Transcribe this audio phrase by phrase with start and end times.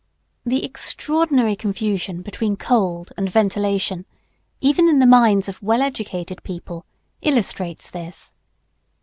[0.51, 4.07] ]The extraordinary confusion between cold and ventilation,
[4.59, 6.87] even in the minds of well educated people,
[7.21, 8.33] illustrates this.